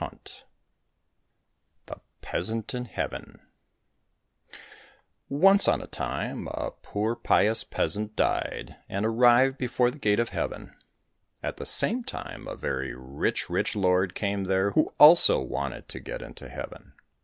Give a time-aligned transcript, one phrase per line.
[0.03, 1.21] 167
[1.85, 3.39] The Peasant in Heaven
[5.29, 10.29] Once on a time a poor pious peasant died, and arrived before the gate of
[10.29, 10.75] heaven.
[11.43, 15.99] At the same time a very rich, rich lord came there who also wanted to
[15.99, 16.93] get into heaven.